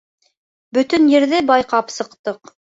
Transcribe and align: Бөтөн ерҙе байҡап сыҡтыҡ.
Бөтөн 0.77 1.05
ерҙе 1.11 1.43
байҡап 1.51 1.95
сыҡтыҡ. 1.99 2.53